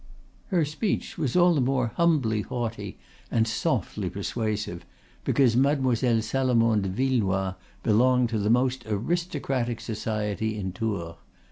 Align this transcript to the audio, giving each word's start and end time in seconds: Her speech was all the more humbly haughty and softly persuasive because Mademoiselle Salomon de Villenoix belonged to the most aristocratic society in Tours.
Her 0.47 0.65
speech 0.65 1.15
was 1.19 1.35
all 1.35 1.53
the 1.53 1.61
more 1.61 1.91
humbly 1.95 2.41
haughty 2.41 2.97
and 3.29 3.47
softly 3.47 4.09
persuasive 4.09 4.83
because 5.23 5.55
Mademoiselle 5.55 6.23
Salomon 6.23 6.81
de 6.81 6.89
Villenoix 6.89 7.53
belonged 7.83 8.29
to 8.29 8.39
the 8.39 8.49
most 8.49 8.83
aristocratic 8.87 9.79
society 9.79 10.57
in 10.57 10.71
Tours. 10.71 11.17